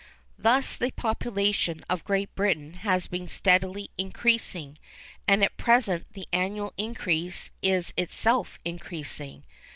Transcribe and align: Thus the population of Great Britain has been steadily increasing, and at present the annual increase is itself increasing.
Thus 0.39 0.75
the 0.77 0.89
population 0.89 1.81
of 1.87 2.03
Great 2.03 2.33
Britain 2.33 2.73
has 2.81 3.05
been 3.05 3.27
steadily 3.27 3.91
increasing, 3.99 4.79
and 5.27 5.43
at 5.43 5.57
present 5.57 6.07
the 6.13 6.27
annual 6.33 6.73
increase 6.75 7.51
is 7.61 7.93
itself 7.95 8.57
increasing. 8.65 9.43